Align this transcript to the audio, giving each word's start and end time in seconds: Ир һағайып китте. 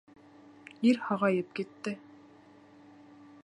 Ир 0.91 0.97
һағайып 1.09 1.53
китте. 1.59 1.95